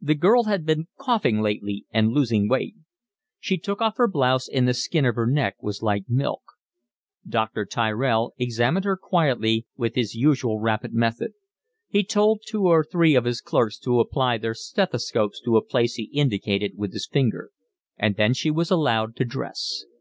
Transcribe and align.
The 0.00 0.14
girl 0.14 0.44
had 0.44 0.64
been 0.64 0.86
coughing 1.00 1.40
lately 1.40 1.84
and 1.90 2.10
losing 2.12 2.48
weight. 2.48 2.76
She 3.40 3.58
took 3.58 3.80
off 3.82 3.96
her 3.96 4.06
blouse 4.06 4.48
and 4.48 4.68
the 4.68 4.72
skin 4.72 5.04
of 5.04 5.16
her 5.16 5.26
neck 5.26 5.60
was 5.64 5.82
like 5.82 6.08
milk. 6.08 6.42
Dr. 7.28 7.66
Tyrell 7.66 8.34
examined 8.38 8.84
her 8.84 8.96
quietly, 8.96 9.66
with 9.76 9.96
his 9.96 10.14
usual 10.14 10.60
rapid 10.60 10.92
method; 10.94 11.32
he 11.88 12.04
told 12.04 12.42
two 12.46 12.66
or 12.68 12.84
three 12.84 13.16
of 13.16 13.24
his 13.24 13.40
clerks 13.40 13.76
to 13.80 13.98
apply 13.98 14.38
their 14.38 14.54
stethoscopes 14.54 15.40
to 15.40 15.56
a 15.56 15.66
place 15.66 15.94
he 15.96 16.04
indicated 16.12 16.74
with 16.76 16.92
his 16.92 17.08
finger; 17.08 17.50
and 17.98 18.14
then 18.14 18.32
she 18.32 18.52
was 18.52 18.70
allowed 18.70 19.16
to 19.16 19.24
dress. 19.24 19.86